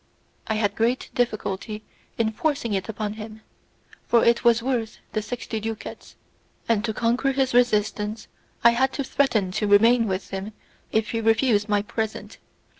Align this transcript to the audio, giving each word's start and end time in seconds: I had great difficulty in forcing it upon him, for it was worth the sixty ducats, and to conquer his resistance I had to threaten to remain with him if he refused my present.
I 0.47 0.55
had 0.55 0.73
great 0.73 1.11
difficulty 1.13 1.83
in 2.17 2.31
forcing 2.31 2.73
it 2.73 2.89
upon 2.89 3.13
him, 3.21 3.41
for 4.07 4.25
it 4.25 4.43
was 4.43 4.63
worth 4.63 4.97
the 5.11 5.21
sixty 5.21 5.59
ducats, 5.59 6.15
and 6.67 6.83
to 6.85 6.91
conquer 6.91 7.33
his 7.33 7.53
resistance 7.53 8.27
I 8.63 8.71
had 8.71 8.93
to 8.93 9.03
threaten 9.03 9.51
to 9.51 9.67
remain 9.67 10.07
with 10.07 10.31
him 10.31 10.53
if 10.91 11.11
he 11.11 11.21
refused 11.21 11.69
my 11.69 11.83
present. 11.83 12.39